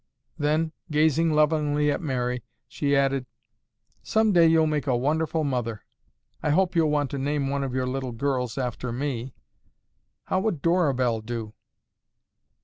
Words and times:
Then, 0.39 0.71
gazing 0.89 1.29
lovingly 1.31 1.91
at 1.91 2.01
Mary, 2.01 2.43
she 2.67 2.95
added, 2.95 3.27
"Someday 4.01 4.47
you'll 4.47 4.65
make 4.65 4.87
a 4.87 4.97
wonderful 4.97 5.43
mother. 5.43 5.85
I 6.41 6.49
hope 6.49 6.75
you'll 6.75 6.89
want 6.89 7.11
to 7.11 7.19
name 7.19 7.49
one 7.49 7.63
of 7.63 7.75
your 7.75 7.85
little 7.85 8.11
girls 8.11 8.57
after 8.57 8.91
me. 8.91 9.35
How 10.23 10.39
would 10.39 10.63
Dorabelle 10.63 11.21
do?" 11.23 11.53